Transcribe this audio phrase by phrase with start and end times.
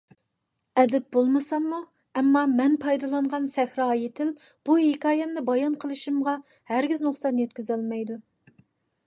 [0.83, 1.81] ئەدىب بولمىساممۇ،
[2.21, 4.33] ئەمما مەن پايدىلانغان سەھرايى تىل
[4.71, 6.35] بۇ ھېكايەمنى بايان قىلىشىمغا
[6.73, 8.19] ھەرگىز نۇقسان يەتكۈزەلمەيدۇ.